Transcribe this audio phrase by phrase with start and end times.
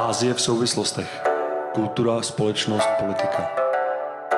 [0.00, 1.22] Ázie v souvislostech.
[1.74, 3.50] Kultura, společnost, politika.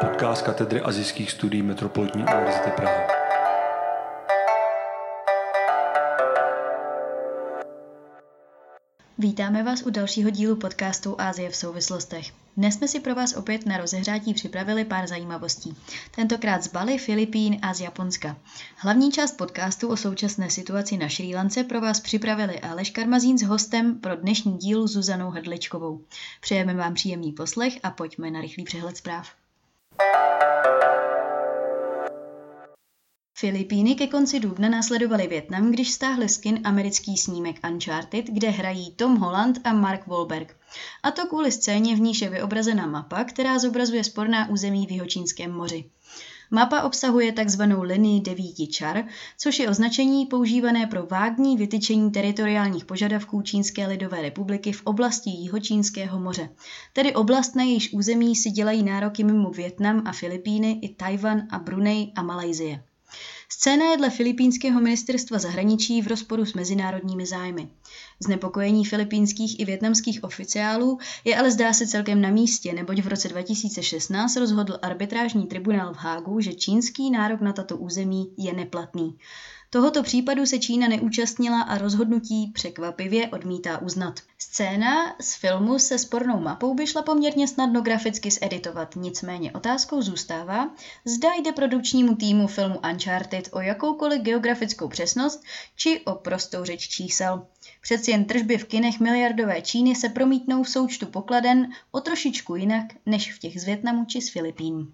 [0.00, 3.00] Podcast katedry azijských studií Metropolitní univerzity Praha.
[9.18, 12.41] Vítáme vás u dalšího dílu podcastu Ázie v souvislostech.
[12.56, 15.76] Dnes jsme si pro vás opět na rozehřátí připravili pár zajímavostí.
[16.10, 18.36] Tentokrát z Bali, Filipín a z Japonska.
[18.76, 23.42] Hlavní část podcastu o současné situaci na Šrí Lance pro vás připravili Aleš Karmazín s
[23.42, 26.04] hostem pro dnešní díl Zuzanou Hrdličkovou.
[26.40, 29.41] Přejeme vám příjemný poslech a pojďme na rychlý přehled zpráv.
[33.42, 39.16] Filipíny ke konci dubna následovali Větnam, když stáhli skin americký snímek Uncharted, kde hrají Tom
[39.16, 40.56] Holland a Mark Wahlberg.
[41.02, 45.52] A to kvůli scéně, v níž je vyobrazena mapa, která zobrazuje sporná území v Jihočínském
[45.52, 45.84] moři.
[46.50, 47.62] Mapa obsahuje tzv.
[47.80, 49.04] linii devíti čar,
[49.38, 56.20] což je označení používané pro vágní vytyčení teritoriálních požadavků Čínské lidové republiky v oblasti Jihočínského
[56.20, 56.48] moře,
[56.92, 61.58] tedy oblast, na jejíž území si dělají nároky mimo Větnam a Filipíny i Tajvan a
[61.58, 62.82] Brunei a Malajzie.
[63.52, 67.68] Scéna je dle filipínského ministerstva zahraničí v rozporu s mezinárodními zájmy.
[68.20, 73.28] Znepokojení filipínských i větnamských oficiálů je ale zdá se celkem na místě, neboť v roce
[73.28, 79.18] 2016 rozhodl arbitrážní tribunál v Hágu, že čínský nárok na tato území je neplatný.
[79.74, 84.20] Tohoto případu se Čína neúčastnila a rozhodnutí překvapivě odmítá uznat.
[84.38, 90.70] Scéna z filmu se spornou mapou by šla poměrně snadno graficky zeditovat, nicméně otázkou zůstává,
[91.04, 95.42] zda jde produkčnímu týmu filmu Uncharted o jakoukoliv geografickou přesnost
[95.76, 97.46] či o prostou řeč čísel.
[97.82, 102.84] Přeci jen tržby v kinech miliardové Číny se promítnou v součtu pokladen o trošičku jinak
[103.06, 104.92] než v těch z Větnamu či z Filipín.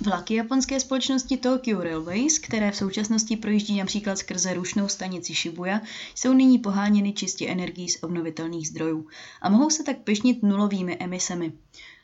[0.00, 5.80] Vlaky japonské společnosti Tokyo Railways, které v současnosti projíždí například skrze rušnou stanici Shibuya,
[6.14, 9.06] jsou nyní poháněny čistě energií z obnovitelných zdrojů
[9.42, 11.52] a mohou se tak pyšnit nulovými emisemi.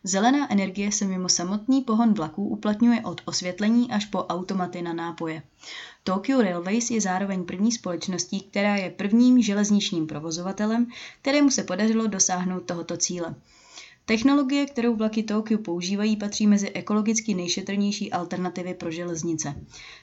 [0.04, 5.42] Zelená energie se mimo samotný pohon vlaků uplatňuje od osvětlení až po automaty na nápoje.
[6.04, 10.86] Tokyo Railways je zároveň první společností, která je prvním železničním provozovatelem,
[11.22, 13.34] kterému se podařilo dosáhnout tohoto cíle.
[14.06, 19.54] Technologie, kterou vlaky Tokyo používají, patří mezi ekologicky nejšetrnější alternativy pro železnice.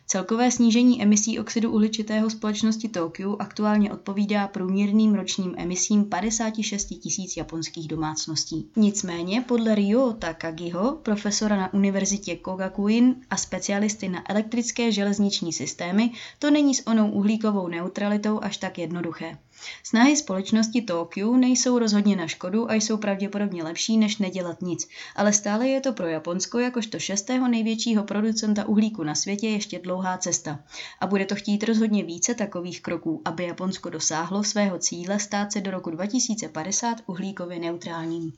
[0.08, 7.88] Celkové snížení emisí oxidu uhličitého společnosti Tokyo aktuálně odpovídá průměrným ročním emisím 56 tisíc japonských
[7.88, 8.70] domácností.
[8.76, 16.52] Nicméně podle Ryo Takagiho, profesora na univerzitě Kogakuin a specialisty na elektrické železniční systémy, to
[16.52, 19.38] není s onou uhlíkovou neutralitou až tak jednoduché.
[19.84, 25.34] Snahy společnosti Tokyo nejsou rozhodně na škodu a jsou pravděpodobně lepší, než nedělat nic, ale
[25.34, 30.60] stále je to pro Japonsko jakožto šestého největšího producenta uhlíku na světě ještě dlouhá cesta.
[31.00, 35.62] A bude to chtít rozhodně více takových kroků, aby Japonsko dosáhlo svého cíle stát se
[35.62, 38.34] do roku 2050 uhlíkově neutrálním.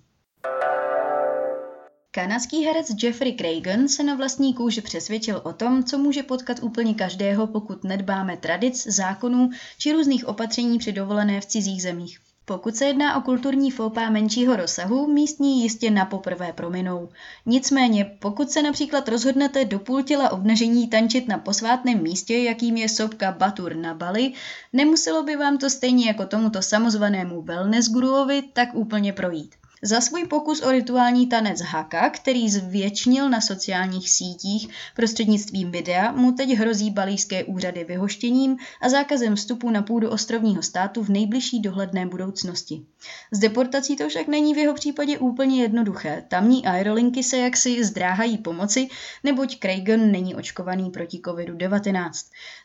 [2.15, 6.93] Kanadský herec Jeffrey Cragen se na vlastní kůži přesvědčil o tom, co může potkat úplně
[6.93, 12.19] každého, pokud nedbáme tradic, zákonů či různých opatření při dovolené v cizích zemích.
[12.45, 17.09] Pokud se jedná o kulturní fópa menšího rozsahu, místní jistě na poprvé prominou.
[17.45, 22.89] Nicméně, pokud se například rozhodnete do půl těla obnažení tančit na posvátném místě, jakým je
[22.89, 24.33] sopka Batur na Bali,
[24.73, 29.55] nemuselo by vám to stejně jako tomuto samozvanému wellness guruovi tak úplně projít.
[29.85, 36.31] Za svůj pokus o rituální tanec Haka, který zvětšnil na sociálních sítích prostřednictvím videa, mu
[36.31, 42.05] teď hrozí balíské úřady vyhoštěním a zákazem vstupu na půdu ostrovního státu v nejbližší dohledné
[42.05, 42.85] budoucnosti.
[43.31, 46.23] S deportací to však není v jeho případě úplně jednoduché.
[46.27, 48.87] Tamní aerolinky se jaksi zdráhají pomoci,
[49.23, 52.11] neboť Cragen není očkovaný proti COVID-19.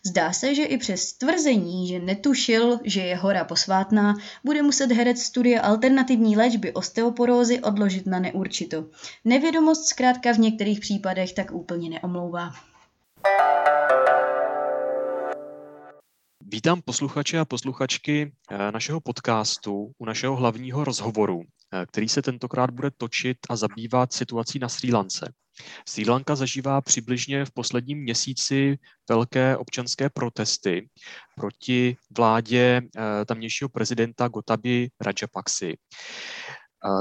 [0.07, 4.15] Zdá se, že i přes tvrzení, že netušil, že je hora posvátná,
[4.45, 8.85] bude muset herec studia alternativní léčby osteo osteoporózy odložit na neurčito.
[9.25, 12.53] Nevědomost zkrátka v některých případech tak úplně neomlouvá.
[16.41, 22.71] Vítám posluchače a posluchačky eh, našeho podcastu u našeho hlavního rozhovoru, eh, který se tentokrát
[22.71, 25.33] bude točit a zabývat situací na Sri Lance.
[25.89, 28.79] Sri Lanka zažívá přibližně v posledním měsíci
[29.09, 30.89] velké občanské protesty
[31.37, 35.77] proti vládě eh, tamnějšího prezidenta Gotabi Rajapaksi.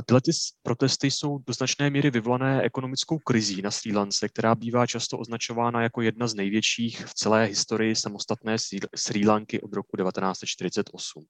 [0.06, 0.32] Tyhle ty
[0.64, 5.82] protesty jsou do značné míry vyvolané ekonomickou krizí na Sri Lance, která bývá často označována
[5.82, 8.56] jako jedna z největších v celé historii samostatné
[8.96, 11.26] Sri Lanky od roku 1948.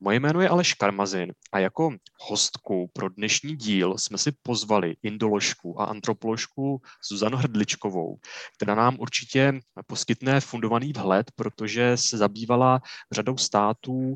[0.00, 5.80] Moje jméno je Aleš Karmazin a jako hostku pro dnešní díl jsme si pozvali indoložku
[5.80, 8.16] a antropoložku Zuzanu Hrdličkovou,
[8.56, 12.80] která nám určitě poskytne fundovaný vhled, protože se zabývala
[13.12, 14.14] řadou států,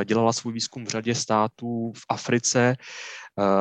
[0.00, 2.76] eh, dělala svůj výzkum v řadě států v Africe,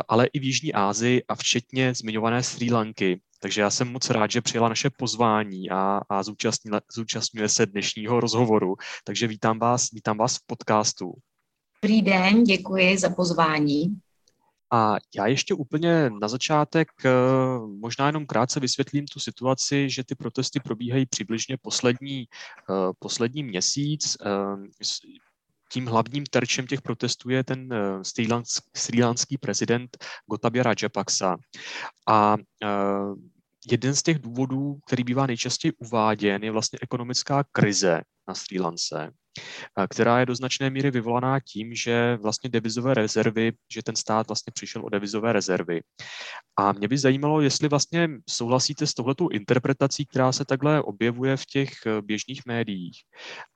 [0.07, 3.21] ale i v Jižní Asii a včetně zmiňované Sri Lanky.
[3.39, 6.23] Takže já jsem moc rád, že přijela naše pozvání a, a
[6.93, 8.75] zúčastňuje se dnešního rozhovoru.
[9.03, 11.13] Takže vítám vás, vítám vás v podcastu.
[11.83, 13.99] Dobrý den, děkuji za pozvání.
[14.71, 17.09] A já ještě úplně na začátek eh,
[17.79, 22.25] možná jenom krátce vysvětlím tu situaci, že ty protesty probíhají přibližně poslední,
[22.69, 24.17] eh, poslední měsíc.
[25.67, 27.69] Eh, tím hlavním terčem těch protestů je ten
[28.73, 31.37] srílanský prezident Gotabia Rajapaksa.
[32.07, 32.35] A
[33.71, 39.11] jeden z těch důvodů, který bývá nejčastěji uváděn, je vlastně ekonomická krize na Sri Lance
[39.89, 44.51] která je do značné míry vyvolaná tím, že vlastně devizové rezervy, že ten stát vlastně
[44.53, 45.81] přišel o devizové rezervy.
[46.59, 51.45] A mě by zajímalo, jestli vlastně souhlasíte s tohletou interpretací, která se takhle objevuje v
[51.45, 52.97] těch eh, běžných médiích.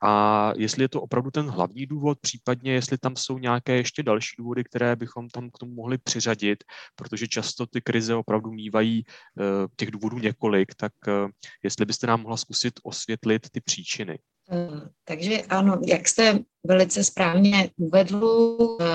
[0.04, 4.36] A jestli je to opravdu ten hlavní důvod, případně jestli tam jsou nějaké ještě další
[4.38, 6.64] důvody, které bychom tam k tomu mohli přiřadit,
[6.96, 11.28] protože často ty krize opravdu mývají eh, těch důvodů několik, tak eh,
[11.64, 14.20] jestli byste nám mohla zkusit osvětlit ty příčiny.
[14.50, 18.86] Eh, takže ano, jak jste velice správně uvedl, eh,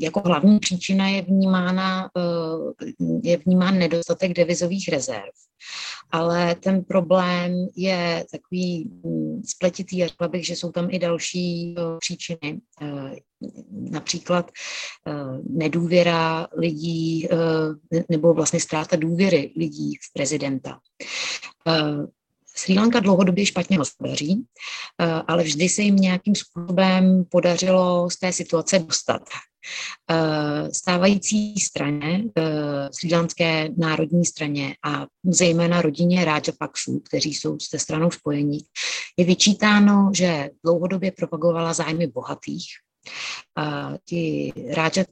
[0.00, 2.84] jako hlavní příčina je vnímána, eh,
[3.22, 5.32] je vnímán nedostatek devizových rezerv.
[6.10, 12.60] Ale ten problém je takový hm, spletitý řekla bych, že jsou tam i další příčiny.
[13.70, 14.50] Například
[15.50, 17.28] nedůvěra lidí
[18.08, 20.78] nebo vlastně ztráta důvěry lidí v prezidenta.
[22.56, 24.44] Sri Lanka dlouhodobě špatně hospodaří,
[25.00, 29.22] eh, ale vždy se jim nějakým způsobem podařilo z té situace dostat.
[30.10, 37.68] Eh, stávající straně, eh, Sri Lanské národní straně a zejména rodině Rajapaksů, kteří jsou s
[37.68, 38.58] té stranou spojení,
[39.16, 42.64] je vyčítáno, že dlouhodobě propagovala zájmy bohatých,
[43.56, 44.52] a ti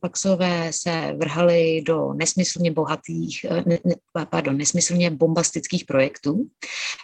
[0.01, 3.95] Paxové se vrhali do nesmyslně bohatých, eh, ne, ne,
[4.31, 6.47] pardon, nesmyslně bombastických projektů,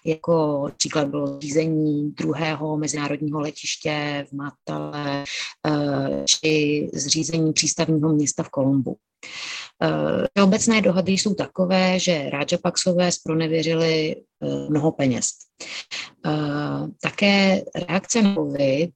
[0.05, 5.25] jako příklad bylo řízení druhého mezinárodního letiště v Matale
[5.67, 8.97] eh, či zřízení přístavního města v Kolumbu.
[10.37, 12.31] Uh, obecné dohady jsou takové, že
[12.63, 14.17] Paxové spronevěřili
[14.71, 15.29] mnoho peněz.
[17.03, 18.93] Také reakce na COVID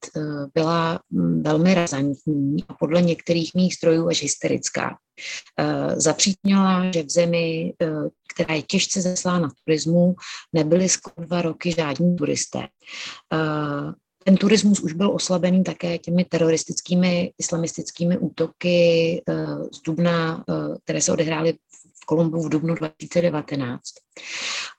[0.54, 4.98] byla mm, velmi razantní a podle některých mých strojů až hysterická.
[5.96, 7.72] Zapřítnila, že v zemi,
[8.34, 10.14] která je těžce zaslána turismu,
[10.52, 12.68] nebyly skoro dva roky žádní turisté.
[14.24, 19.22] Ten turismus už byl oslabený také těmi teroristickými islamistickými útoky
[19.72, 20.44] z Dubna,
[20.84, 21.52] které se odehrály
[22.02, 23.82] v Kolumbu v dubnu 2019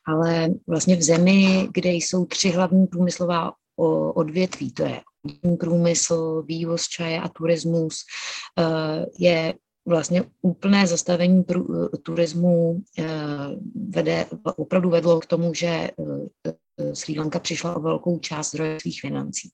[0.08, 3.54] ale vlastně v zemi, kde jsou tři hlavní průmyslová
[4.16, 5.02] odvětví, to je
[5.60, 8.00] průmysl, vývoz čaje a turismus,
[8.60, 9.54] eh, je
[9.88, 11.46] vlastně úplné zastavení
[12.04, 13.06] turismu eh,
[13.90, 15.92] vede, opravdu vedlo k tomu, že eh,
[16.94, 19.50] Sri Lanka přišla o velkou část zdroje svých financí.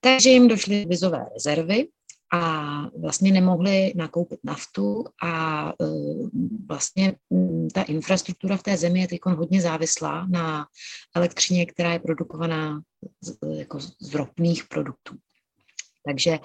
[0.00, 1.88] Takže jim došly vizové rezervy
[2.32, 5.84] a vlastně nemohli nakoupit naftu a e,
[6.68, 7.14] vlastně
[7.74, 10.66] ta infrastruktura v té zemi je teď hodně závislá na
[11.16, 12.80] elektřině, která je produkovaná
[13.20, 15.16] z, jako z ropných produktů.
[16.06, 16.38] Takže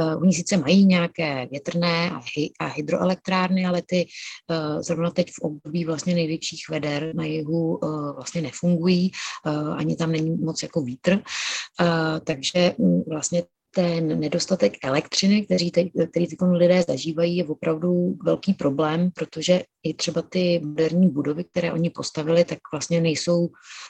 [0.00, 4.06] uh, oni sice mají nějaké větrné a, hy, a hydroelektrárny, ale ty
[4.50, 9.10] uh, zrovna teď v období vlastně největších veder na jihu uh, vlastně nefungují,
[9.46, 13.42] uh, ani tam není moc jako vítr, uh, takže um, vlastně
[13.76, 19.94] ten nedostatek elektřiny, který, te, který teď lidé zažívají, je opravdu velký problém, protože i
[19.94, 23.48] třeba ty moderní budovy, které oni postavili, tak vlastně nejsou,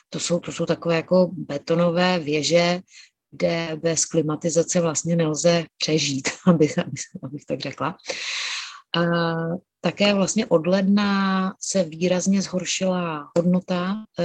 [0.09, 2.81] to jsou, to jsou takové jako betonové věže,
[3.37, 6.79] kde bez klimatizace vlastně nelze přežít, abych,
[7.23, 7.97] abych, tak řekla.
[8.97, 9.03] A
[9.81, 14.25] také vlastně od ledna se výrazně zhoršila hodnota e,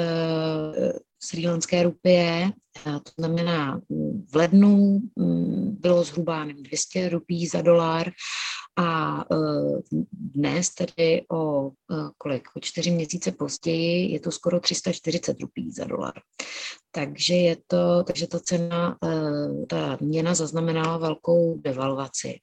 [1.24, 2.52] srílanské rupie,
[2.84, 3.82] to znamená
[4.30, 8.12] v lednu mm, bylo zhruba 200 rupí za dolar
[8.78, 9.36] a e,
[10.12, 11.72] dnes tedy o e,
[12.18, 16.14] kolik, o čtyři měsíce později je to skoro 340 rupí za dolar.
[16.92, 22.40] Takže je to, takže ta cena, e, ta měna zaznamenala velkou devalvaci.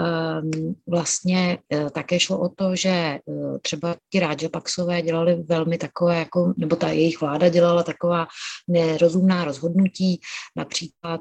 [0.00, 3.20] Ehm, vlastně eh, také šlo o to, že eh,
[3.62, 8.26] třeba ti Paxové dělali velmi takové, jako, nebo ta jejich vláda dělala taková
[8.68, 10.20] nerozumná rozhodnutí,
[10.56, 11.20] například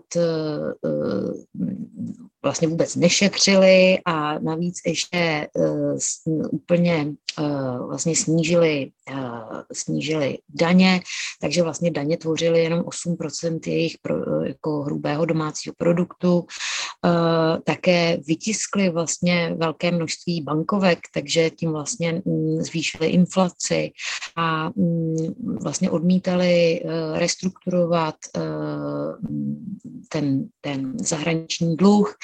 [2.43, 5.47] vlastně vůbec nešetřili a navíc ještě
[6.51, 7.13] úplně
[7.87, 8.91] vlastně snížili,
[9.73, 11.01] snížili daně,
[11.41, 13.95] takže vlastně daně tvořily jenom 8% jejich
[14.43, 16.45] jako hrubého domácího produktu.
[17.63, 23.91] Také vytiskli vlastně velké množství bankovek, takže tím vlastně mm, zvýšili inflaci
[24.35, 25.15] a mm,
[25.61, 28.41] vlastně odmítali e, restrukturovat e,
[30.09, 32.15] ten, ten zahraniční dluh.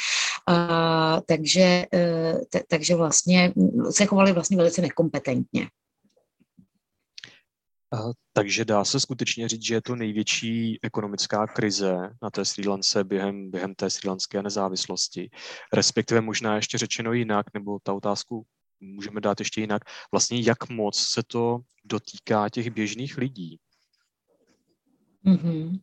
[1.26, 2.34] takže, e,
[2.68, 3.54] takže vlastně
[3.90, 5.68] se chovali vlastně velice nekompetentně.
[8.34, 13.04] Takže dá se skutečně říct, že je to největší ekonomická krize na té Sri Lance
[13.04, 15.30] během, během té sri lanské nezávislosti.
[15.74, 18.46] Respektive možná ještě řečeno jinak, nebo ta otázku
[18.80, 19.82] můžeme dát ještě jinak,
[20.12, 23.60] vlastně jak moc se to dotýká těch běžných lidí.
[25.26, 25.80] Mm-hmm.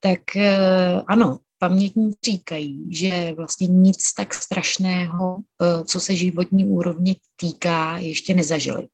[0.00, 7.14] Tak eh, ano, pamětníci říkají, že vlastně nic tak strašného, eh, co se životní úrovně
[7.36, 8.88] týká, ještě nezažili.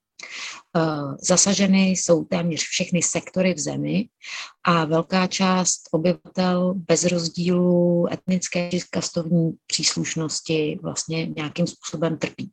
[0.76, 4.08] Eh, zasaženy jsou téměř všechny sektory v zemi
[4.64, 12.50] a velká část obyvatel bez rozdílu etnické či kastovní příslušnosti vlastně nějakým způsobem trpí.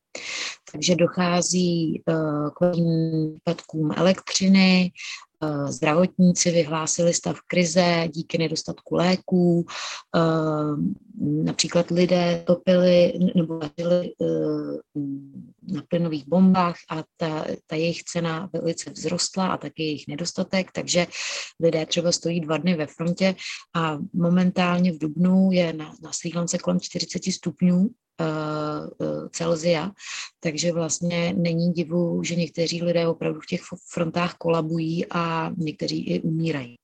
[0.72, 2.14] Takže dochází eh,
[2.60, 4.92] k výpadkům elektřiny,
[5.67, 9.65] zdravotníci vyhlásili stav krize díky nedostatku léků.
[10.15, 10.19] Eh,
[11.22, 15.01] například lidé topili nebo vařili eh,
[15.74, 21.08] na plynových bombách a ta, ta jejich cena velice vzrostla a taky jejich nedostatek, takže
[21.60, 23.36] lidé třeba stojí dva dny ve frontě
[23.75, 28.09] a momentálně v Dubnu je na, na Sri Lance kolem 40 stupňů Eh, eh,
[29.32, 29.92] Celzia,
[30.40, 33.62] takže vlastně není divu, že někteří lidé opravdu v těch
[33.92, 36.76] frontách kolabují a někteří i umírají.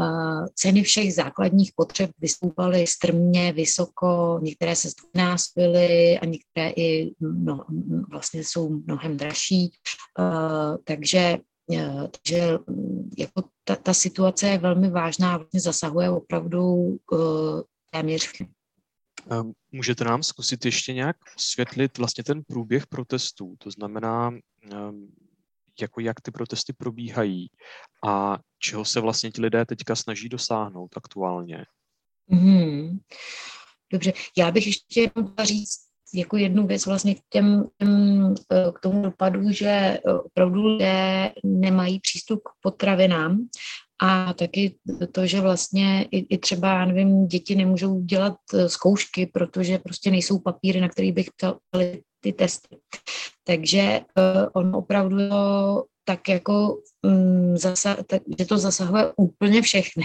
[0.00, 7.64] Eh, ceny všech základních potřeb vystoupaly strmě, vysoko, některé se zdvojnásobily a některé i no,
[8.10, 9.72] vlastně jsou mnohem dražší.
[10.84, 11.38] Takže,
[12.10, 12.58] takže
[13.18, 16.96] jako ta, ta situace je velmi vážná vlastně zasahuje opravdu
[17.90, 18.46] téměř Ehm,
[19.72, 23.54] můžete nám zkusit ještě nějak osvětlit vlastně ten průběh protestů?
[23.58, 24.30] To znamená,
[24.72, 25.08] ehm,
[25.80, 27.50] jako jak ty protesty probíhají
[28.06, 31.66] a čeho se vlastně ti lidé teďka snaží dosáhnout aktuálně?
[32.28, 32.98] Hmm.
[33.92, 39.02] Dobře, já bych ještě jenom říct jako jednu věc vlastně k, těm, eh, k tomu
[39.02, 43.48] dopadu, že eh, opravdu lidé nemají přístup k potravinám
[44.02, 44.74] a taky
[45.12, 50.38] to, že vlastně i, i třeba, nevím, děti nemůžou dělat eh, zkoušky, protože prostě nejsou
[50.38, 52.76] papíry, na kterých bych ptali ty testy.
[53.44, 55.16] Takže uh, on opravdu
[56.04, 60.04] tak jako um, zasa, tak, že to zasahuje úplně všechny.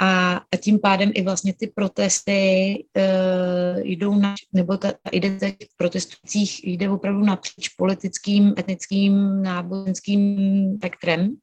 [0.00, 5.50] A, a tím pádem i vlastně ty protesty uh, jdou na, nebo ta, ta identita
[5.50, 10.38] těch protestujících jde opravdu napříč politickým, etnickým, náboženským
[10.76, 11.36] spektrem.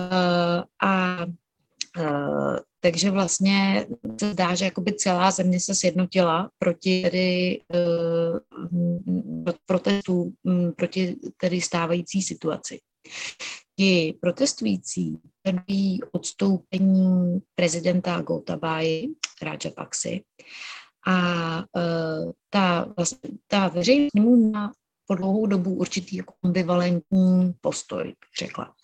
[0.00, 1.26] Uh, a
[1.98, 3.86] uh, takže vlastně
[4.20, 8.38] se zdá, že jakoby celá země se sjednotila proti tedy uh,
[9.66, 12.80] protestů, um, proti tedy stávající situaci.
[13.76, 19.08] Ti protestující žadují odstoupení prezidenta Gotabáji,
[19.74, 20.22] Paxi,
[21.06, 24.79] a uh, ta, vlastně, ta veřejnost
[25.10, 28.74] po dlouhou dobu určitý jako ambivalentní postoj, řekla.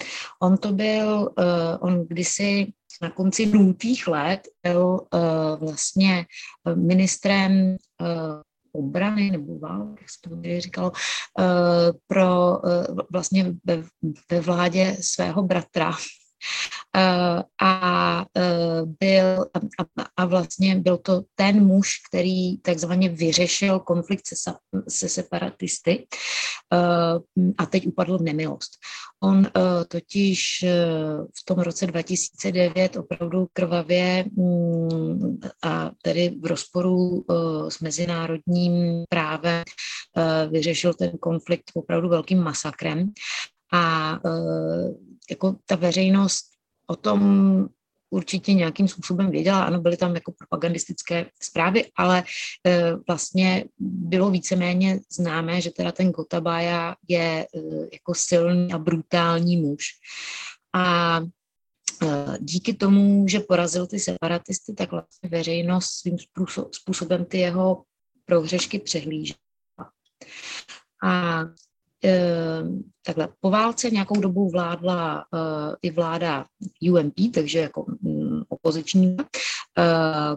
[0.43, 1.45] On to byl, uh,
[1.81, 5.21] on kdysi na konci nultých let byl uh,
[5.61, 6.27] vlastně
[6.75, 8.07] ministrem uh,
[8.73, 10.93] obrany nebo války, jak se to tady říkalo,
[12.07, 12.59] pro
[13.13, 13.55] vlastně
[14.31, 15.93] ve, vládě svého bratra,
[16.86, 16.86] Eh,
[17.61, 19.85] a eh, byl a,
[20.17, 24.53] a vlastně byl to ten muž, který takzvaně vyřešil konflikt se,
[24.89, 26.07] se separatisty
[26.73, 28.71] eh, a teď upadl v nemilost.
[29.23, 29.47] On
[29.89, 30.65] totiž
[31.41, 37.25] v tom roce 2009 opravdu krvavě mm, a tedy v rozporu
[37.69, 39.65] s mezinárodním právem
[40.51, 43.13] vyřešil ten konflikt opravdu velkým masakrem
[43.73, 44.19] a
[45.31, 46.56] jako ta veřejnost
[46.87, 47.69] o tom
[48.11, 52.25] určitě nějakým způsobem věděla, ano, byly tam jako propagandistické zprávy, ale
[52.67, 57.47] e, vlastně bylo víceméně známé, že teda ten Gotabaya je e,
[57.93, 59.85] jako silný a brutální muž.
[60.75, 61.21] A
[62.03, 66.17] e, díky tomu, že porazil ty separatisty, tak vlastně veřejnost svým
[66.73, 67.83] způsobem ty jeho
[68.25, 69.39] prohřešky přehlížela.
[71.05, 71.41] A
[73.07, 76.45] takhle, po válce nějakou dobu vládla uh, i vláda
[76.91, 79.25] UMP, takže jako um, opoziční, uh,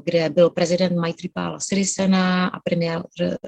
[0.03, 3.03] kde byl prezident Maithripala Sirisena a premiér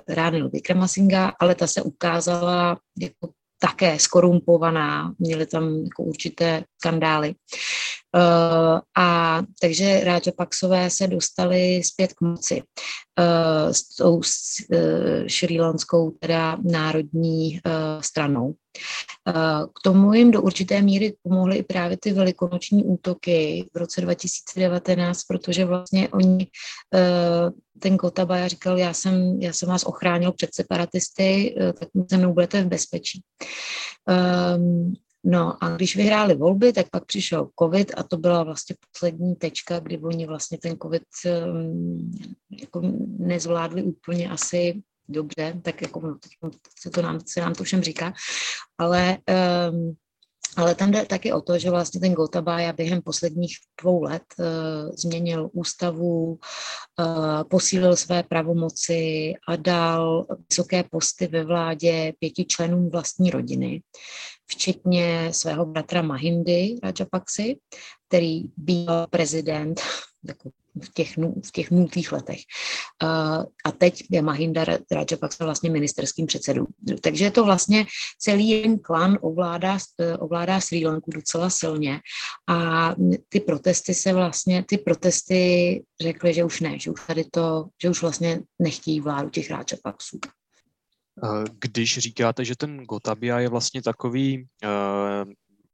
[0.08, 7.36] Ranil Vikramasinghe, ale ta se ukázala jako také skorumpovaná, měly tam jako určité skandály.
[8.16, 10.04] Uh, a takže
[10.38, 12.64] Paksové se dostali zpět k moci
[13.20, 14.22] uh, s tou uh,
[15.28, 17.60] šrýlanskou teda národní
[18.02, 18.54] stranou.
[19.66, 25.24] K tomu jim do určité míry pomohly i právě ty velikonoční útoky v roce 2019,
[25.24, 26.48] protože vlastně oni,
[27.80, 32.64] ten Gotabaya říkal, já jsem, já jsem vás ochránil před separatisty, tak se mnou budete
[32.64, 33.22] v bezpečí.
[35.24, 39.80] No a když vyhráli volby, tak pak přišel covid a to byla vlastně poslední tečka,
[39.80, 41.04] kdy oni vlastně ten covid
[41.46, 42.12] um,
[42.62, 42.82] jako
[43.18, 46.18] nezvládli úplně asi dobře, tak jako no,
[46.80, 48.14] se, to nám, se nám to všem říká,
[48.78, 49.18] ale
[49.72, 49.96] um,
[50.58, 54.46] ale tam jde taky o to, že vlastně ten Gotabaya během posledních dvou let uh,
[54.96, 63.30] změnil ústavu, uh, posílil své pravomoci a dal vysoké posty ve vládě pěti členům vlastní
[63.30, 63.82] rodiny
[64.52, 67.60] včetně svého bratra Mahindy Rajapaksy,
[68.08, 69.82] který byl prezident
[70.24, 70.50] jako
[70.84, 72.40] v těch, v těch nultých letech.
[73.66, 76.66] A teď je Mahinda Rajapaksa vlastně ministerským předsedou.
[77.02, 77.86] Takže je to vlastně
[78.20, 79.78] celý jeden klan ovládá,
[80.20, 82.00] ovládá Sri Lanku docela silně
[82.50, 82.92] a
[83.30, 87.90] ty protesty se vlastně, ty protesty řekly, že už ne, že už tady to, že
[87.90, 90.20] už vlastně nechtějí vládu těch Rajapaksů.
[91.60, 94.68] Když říkáte, že ten Gotabia je vlastně takový eh,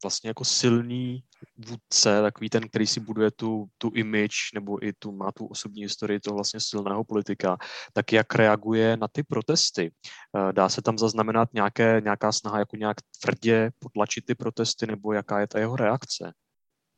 [0.03, 1.23] vlastně jako silný
[1.57, 5.81] vůdce, takový ten, který si buduje tu, tu image nebo i tu, má tu osobní
[5.81, 7.57] historii toho vlastně silného politika,
[7.93, 9.91] tak jak reaguje na ty protesty?
[10.37, 15.13] Eh, dá se tam zaznamenat nějaké, nějaká snaha jako nějak tvrdě potlačit ty protesty nebo
[15.13, 16.33] jaká je ta jeho reakce?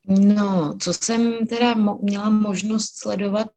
[0.07, 3.47] No, co jsem teda mo- měla možnost sledovat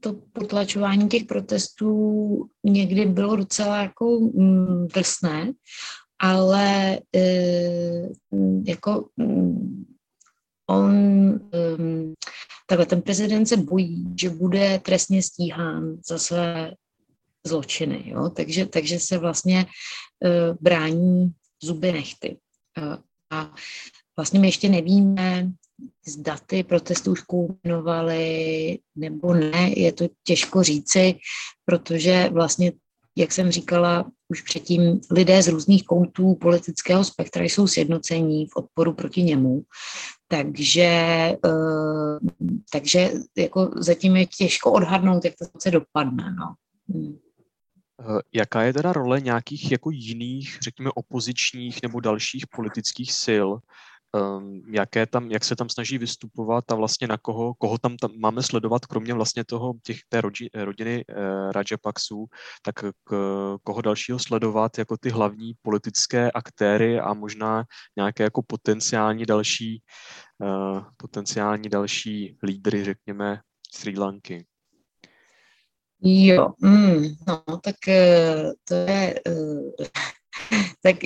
[0.00, 5.52] to potlačování těch protestů někdy bylo docela jako mm, drsné,
[6.20, 7.22] ale e,
[8.64, 9.84] jako mm,
[10.66, 10.90] on,
[11.78, 12.14] um,
[12.66, 16.74] takhle ten prezident se bojí, že bude trestně stíhán za své
[17.46, 18.30] zločiny, jo?
[18.30, 22.36] Takže, takže se vlastně uh, brání zuby nechty.
[22.78, 22.96] Uh,
[23.30, 23.54] a
[24.16, 25.50] vlastně my ještě nevíme,
[26.06, 31.14] zda ty protesty už kulminovaly nebo ne, je to těžko říci,
[31.64, 32.72] protože vlastně,
[33.16, 38.92] jak jsem říkala už předtím, lidé z různých koutů politického spektra jsou sjednocení v odporu
[38.92, 39.62] proti němu.
[40.28, 40.90] Takže,
[41.44, 42.18] uh,
[42.72, 46.34] takže jako zatím je těžko odhadnout, jak to se dopadne.
[46.38, 46.54] No.
[46.88, 47.18] Hmm.
[48.00, 53.48] Eh, jaká je teda role nějakých jako jiných, řekněme, opozičních nebo dalších politických sil
[54.72, 58.42] jaké tam, jak se tam snaží vystupovat a vlastně na koho, koho tam, tam máme
[58.42, 62.26] sledovat, kromě vlastně toho, těch, té rodi, rodiny uh, Rajapaksů,
[62.62, 63.14] tak k,
[63.62, 67.64] koho dalšího sledovat jako ty hlavní politické aktéry a možná
[67.96, 69.82] nějaké jako potenciální další,
[70.38, 73.40] uh, potenciální další lídry, řekněme,
[73.74, 74.46] Sri Lanky.
[76.02, 77.76] Jo, mm, no tak
[78.64, 79.20] to je
[80.82, 80.96] tak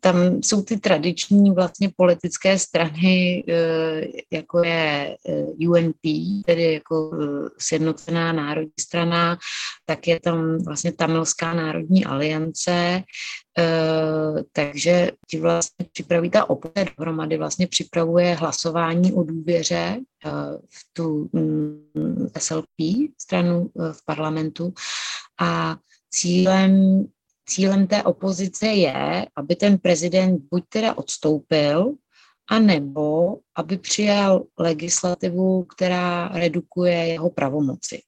[0.00, 6.00] tam jsou ty tradiční vlastně politické strany, eh, jako je eh, UNP,
[6.46, 9.38] tedy jako eh, Sjednocená národní strana,
[9.86, 13.02] tak je tam vlastně Tamilská národní aliance,
[14.52, 20.00] takže ti vlastně připraví ta opozice dohromady, vlastně připravuje hlasování o důvěře
[20.70, 21.90] v tu mm,
[22.38, 22.66] SLP
[23.18, 24.74] stranu v parlamentu
[25.40, 25.76] a
[26.10, 27.04] cílem
[27.46, 31.94] cílem té opozice je, aby ten prezident buď teda odstoupil,
[32.50, 38.02] anebo aby přijal legislativu, která redukuje jeho pravomoci.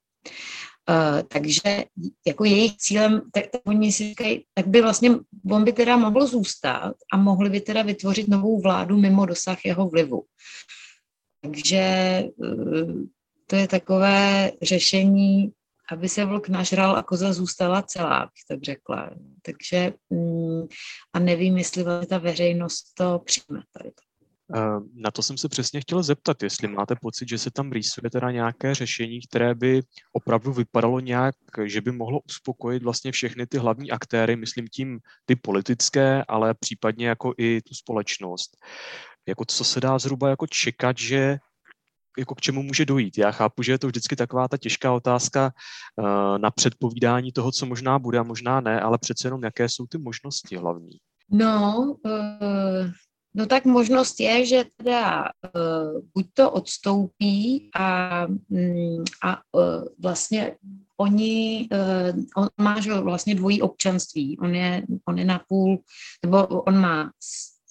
[0.89, 1.85] Uh, takže
[2.27, 5.11] jako jejich cílem, tak, tak oni si říkají, tak by vlastně,
[5.51, 9.89] on by teda mohl zůstat a mohli by teda vytvořit novou vládu mimo dosah jeho
[9.89, 10.25] vlivu.
[11.43, 11.85] Takže
[12.37, 13.01] uh,
[13.47, 15.53] to je takové řešení,
[15.93, 19.11] aby se vlk nažral a koza zůstala celá, bych tak řekla.
[19.43, 20.63] Takže mm,
[21.13, 23.93] a nevím, jestli vlastně ta veřejnost to přijme tady.
[24.55, 28.11] Eh, na to jsem se přesně chtěl zeptat, jestli máte pocit, že se tam rýsuje
[28.11, 33.59] teda nějaké řešení, které by opravdu vypadalo nějak, že by mohlo uspokojit vlastně všechny ty
[33.59, 38.57] hlavní aktéry, myslím tím ty politické, ale případně jako i tu společnost.
[39.29, 41.39] Jako co se dá zhruba jako čekat, že
[42.19, 43.19] jako k čemu může dojít.
[43.19, 45.53] Já chápu, že je to vždycky taková ta těžká otázka
[45.97, 49.87] uh, na předpovídání toho, co možná bude a možná ne, ale přece jenom jaké jsou
[49.87, 50.97] ty možnosti hlavní.
[51.31, 52.91] No, uh,
[53.35, 60.57] no tak možnost je, že teda uh, buď to odstoupí a, um, a uh, vlastně
[60.97, 65.79] oni, uh, on má že vlastně dvojí občanství, on je, on je na půl,
[66.25, 67.11] nebo on má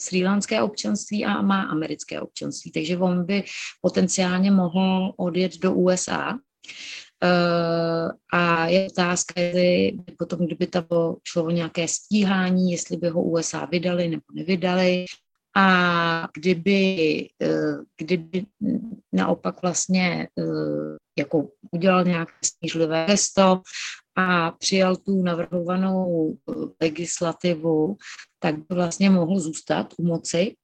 [0.06, 3.44] srílanské občanství a má americké občanství, takže on by
[3.82, 6.38] potenciálně mohl odjet do USA.
[7.24, 13.24] Uh, a je otázka, jestli potom, kdyby to šlo o nějaké stíhání, jestli by ho
[13.24, 15.06] USA vydali nebo nevydali.
[15.58, 18.46] A kdyby, uh, kdyby
[19.14, 23.62] naopak vlastně uh, jako udělal nějaké snížlivé gesto
[24.16, 26.34] a přijal tu navrhovanou
[26.82, 27.98] legislativu,
[28.40, 30.56] tak by vlastně mohl zůstat u moci,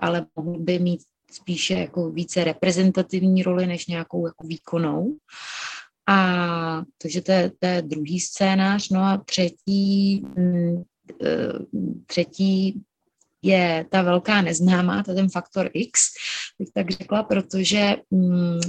[0.00, 5.16] ale mohl by mít spíše jako více reprezentativní roli než nějakou jako výkonnou.
[6.08, 8.88] A takže to je, to je druhý scénář.
[8.90, 10.82] No a třetí, mm,
[11.24, 11.52] e,
[12.06, 12.82] třetí
[13.46, 16.00] je ta velká neznámá, to je ten faktor X,
[16.58, 18.60] bych tak řekla, protože um,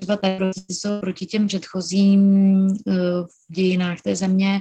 [0.00, 2.22] třeba tady jsou proti těm předchozím
[2.66, 2.94] uh,
[3.26, 4.60] v dějinách té země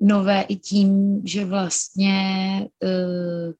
[0.00, 2.20] nové i tím, že vlastně
[2.82, 3.52] uh,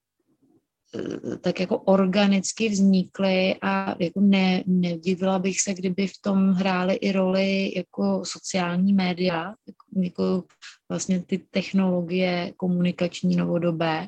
[0.94, 6.94] Eh, tak jako organicky vznikly a jako ne, nedivila bych se, kdyby v tom hrály
[6.94, 10.44] i roli jako sociální média, jako, jako
[10.88, 14.06] vlastně ty technologie komunikační novodobé,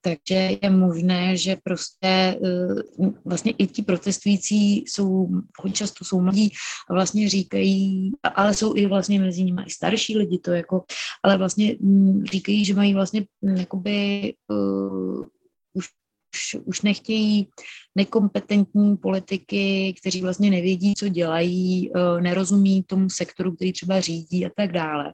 [0.00, 2.36] takže je možné, že prostě
[2.98, 6.52] uh, vlastně i ti protestující jsou, hodně často jsou mladí
[6.90, 10.84] a vlastně říkají, ale jsou i vlastně mezi nimi i starší lidi, to jako,
[11.22, 15.24] ale vlastně um, říkají, že mají vlastně um, jakoby uh,
[15.72, 15.88] už
[16.64, 17.48] už nechtějí
[17.94, 24.72] nekompetentní politiky, kteří vlastně nevědí, co dělají, nerozumí tomu sektoru, který třeba řídí a tak
[24.72, 25.12] dále.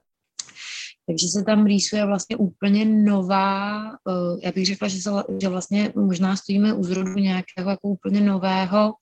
[1.07, 5.09] Takže se tam rýsuje vlastně úplně nová, uh, já bych řekla, že, se,
[5.41, 8.93] že vlastně možná stojíme u zrodu nějakého jako úplně nového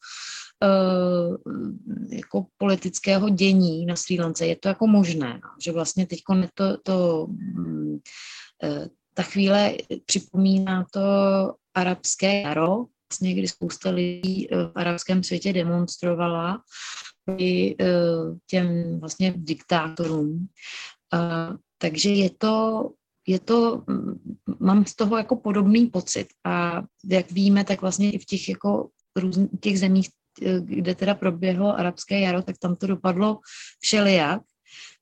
[0.64, 1.38] uh,
[2.12, 4.48] jako politického dění na Sri Lance.
[4.48, 6.20] Je to jako možné, no, že vlastně teď
[6.54, 8.00] to, to uh,
[9.14, 9.74] ta chvíle
[10.06, 11.02] připomíná to
[11.74, 16.62] arabské jaro, vlastně, kdy spousta lidí v arabském světě demonstrovala
[18.50, 20.48] těm vlastně diktátorům.
[21.86, 22.90] Takže je to,
[23.28, 23.84] je to,
[24.60, 28.90] mám z toho jako podobný pocit a jak víme, tak vlastně i v těch jako
[29.16, 30.10] různých těch zemích,
[30.60, 33.40] kde teda proběhlo arabské jaro, tak tam to dopadlo
[33.80, 34.42] všelijak.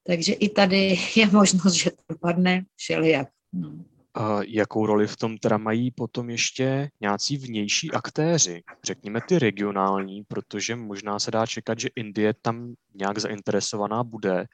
[0.08, 3.28] Takže i tady je možnost, že to dopadne všelijak.
[3.54, 3.72] No.
[4.16, 10.24] A jakou roli v tom teda mají potom ještě nějací vnější aktéři, řekněme ty regionální,
[10.24, 14.46] protože možná se dá čekat, že Indie tam nějak zainteresovaná bude,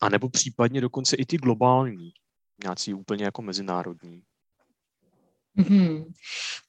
[0.00, 2.12] a nebo případně dokonce i ty globální,
[2.64, 4.22] nějací úplně jako mezinárodní.
[5.58, 6.04] Mm-hmm.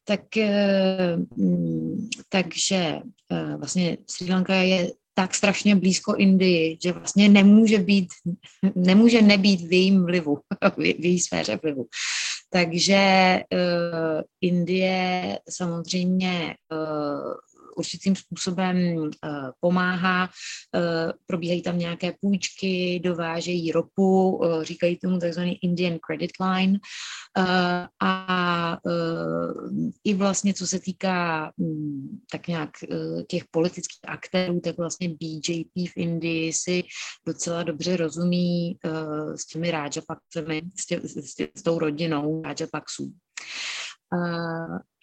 [0.03, 2.99] Tak, eh, mm, takže
[3.31, 8.07] eh, vlastně Sri Lanka je tak strašně blízko Indii, že vlastně nemůže být,
[8.75, 10.39] nemůže nebýt v jejím vlivu,
[10.77, 11.87] v její sféře vlivu.
[12.49, 16.55] Takže uh, Indie samozřejmě
[17.77, 20.29] určitým způsobem eh, pomáhá.
[20.75, 26.79] Eh, probíhají tam nějaké půjčky, dovážejí ropu, eh, říkají tomu takzvaný Indian Credit Line.
[28.01, 28.77] A
[30.03, 32.69] i vlastně, co se týká hm, tak nějak
[33.27, 36.83] těch politických aktérů, tak vlastně BJP v Indii si
[37.27, 38.77] docela dobře rozumí
[39.35, 43.13] s těmi Rajapaksemi, s, tě, s, tě, s tou rodinou Rajapaksů.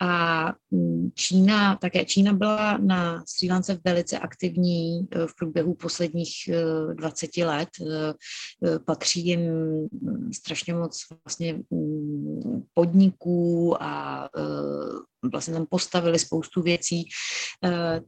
[0.01, 6.31] A mm, Čína, také Čína byla na Sri Lance velice aktivní e, v průběhu posledních
[6.95, 7.69] 20 e, let.
[8.87, 14.29] Patří jim mm, strašně moc vlastně mm, podniků a
[15.33, 17.09] vlastně tam postavili spoustu věcí,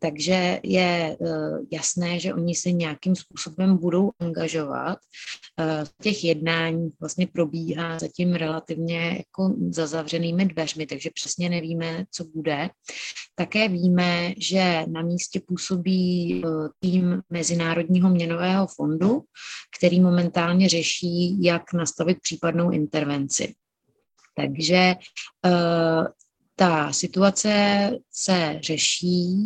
[0.01, 1.17] takže je
[1.73, 4.99] jasné, že oni se nějakým způsobem budou angažovat.
[6.03, 12.71] Těch jednání vlastně probíhá zatím relativně jako za zavřenými dveřmi, takže přesně nevíme, co bude.
[13.35, 16.43] Také víme, že na místě působí
[16.81, 19.23] tým Mezinárodního měnového fondu,
[19.79, 23.55] který momentálně řeší, jak nastavit případnou intervenci.
[24.37, 24.95] Takže
[26.59, 29.37] ta situace se řeší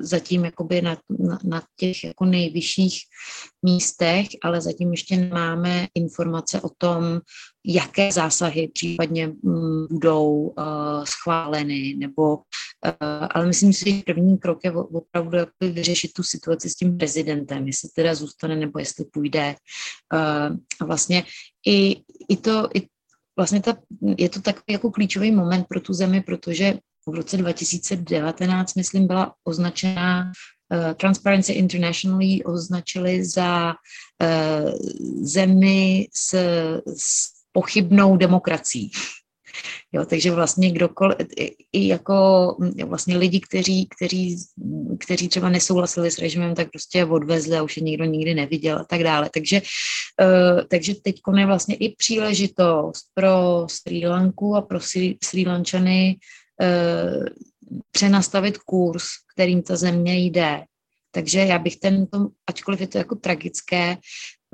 [0.00, 2.98] zatím jakoby na, na, na těch jako nejvyšších
[3.62, 7.20] místech, ale zatím ještě nemáme informace o tom,
[7.66, 12.42] jaké zásahy případně mm, budou uh, schváleny, nebo, uh,
[13.30, 17.88] ale myslím si, že první krok je opravdu vyřešit tu situaci s tím prezidentem, jestli
[17.96, 19.54] teda zůstane, nebo jestli půjde.
[20.14, 21.24] Uh, a vlastně
[21.66, 21.96] i,
[22.28, 22.93] i to, i
[23.36, 23.76] vlastně ta,
[24.18, 29.34] je to takový jako klíčový moment pro tu zemi, protože v roce 2019, myslím, byla
[29.44, 30.32] označena
[30.72, 34.70] uh, Transparency International označili za uh,
[35.22, 36.34] zemi s,
[36.96, 38.90] s pochybnou demokracií.
[39.92, 41.16] Jo, takže vlastně kdokoliv,
[41.72, 42.14] i jako
[42.84, 44.36] vlastně lidi, kteří, kteří,
[45.00, 48.84] kteří třeba nesouhlasili s režimem, tak prostě odvezli a už je nikdo nikdy neviděl a
[48.84, 49.30] tak dále.
[49.34, 49.62] Takže,
[50.22, 54.80] uh, takže teď je vlastně i příležitost pro Sri Lanku a pro
[55.24, 56.16] Sri Lančany
[56.60, 57.24] uh,
[57.90, 59.04] přenastavit kurz,
[59.34, 60.64] kterým ta země jde.
[61.10, 62.06] Takže já bych ten,
[62.46, 63.96] ačkoliv je to jako tragické,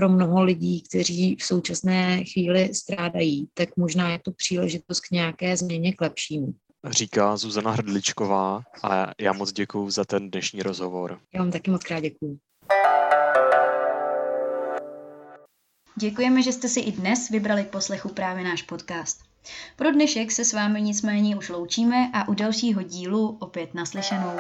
[0.01, 5.57] pro mnoho lidí, kteří v současné chvíli strádají, tak možná je to příležitost k nějaké
[5.57, 6.55] změně k lepšímu.
[6.89, 11.21] Říká Zuzana Hrdličková a já moc děkuji za ten dnešní rozhovor.
[11.35, 12.39] Já vám taky moc krát děkuji.
[15.97, 19.21] Děkujeme, že jste si i dnes vybrali k poslechu právě náš podcast.
[19.77, 24.37] Pro dnešek se s vámi nicméně už loučíme a u dalšího dílu opět naslyšenou.